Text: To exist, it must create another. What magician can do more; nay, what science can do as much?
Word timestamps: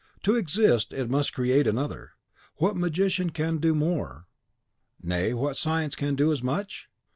To 0.23 0.35
exist, 0.35 0.93
it 0.93 1.11
must 1.11 1.31
create 1.35 1.67
another. 1.67 2.13
What 2.55 2.75
magician 2.75 3.29
can 3.29 3.59
do 3.59 3.75
more; 3.75 4.25
nay, 4.99 5.31
what 5.35 5.57
science 5.57 5.95
can 5.95 6.15
do 6.15 6.31
as 6.31 6.41
much? 6.41 6.89